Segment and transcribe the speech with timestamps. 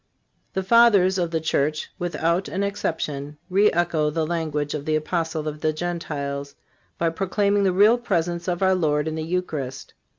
[0.53, 5.47] The Fathers of the Church, without an exception, re echo the language of the Apostle
[5.47, 6.55] of the Gentiles
[6.97, 9.93] by proclaiming the Real Presence of our Lord in the Eucharist.